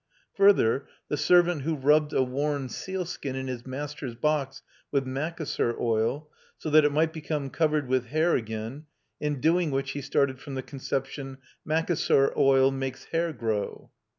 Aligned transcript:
Further, 0.33 0.87
the 1.09 1.15
servant 1.15 1.61
who 1.61 1.75
rubbed 1.75 2.11
a 2.11 2.23
worn 2.23 2.69
sealskin 2.69 3.35
in 3.35 3.45
his 3.45 3.67
master's 3.67 4.15
box 4.15 4.63
with 4.89 5.05
Macassar 5.05 5.79
oil, 5.79 6.27
so 6.57 6.71
that 6.71 6.83
it 6.83 6.91
might 6.91 7.13
become 7.13 7.51
covered 7.51 7.87
with 7.87 8.07
hair 8.07 8.35
again; 8.35 8.87
in 9.19 9.39
doing 9.39 9.69
which 9.69 9.91
he 9.91 10.01
started 10.01 10.39
from 10.39 10.55
the 10.55 10.63
conception, 10.63 11.37
"Macassar 11.63 12.33
oil 12.35 12.71
makes 12.71 13.03
hair 13.13 13.31
grow." 13.31 13.91